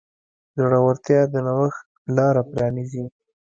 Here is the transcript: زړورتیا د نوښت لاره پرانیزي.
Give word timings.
زړورتیا 0.59 1.21
د 1.33 1.35
نوښت 1.47 1.83
لاره 2.15 2.43
پرانیزي. 2.51 3.05